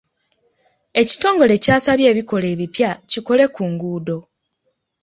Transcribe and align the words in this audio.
Ekitongole 1.01 1.53
kyasabye 1.63 2.05
ebikola 2.11 2.45
epibya 2.53 2.91
kikole 3.11 3.45
ku 3.55 3.63
nguudo. 3.71 4.17